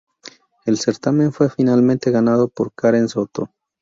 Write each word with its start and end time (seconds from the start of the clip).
El 0.65 0.79
certamen 0.79 1.31
fue 1.31 1.51
finalmente 1.51 2.09
ganado 2.09 2.47
por 2.47 2.73
Karen 2.73 3.07
Soto. 3.07 3.51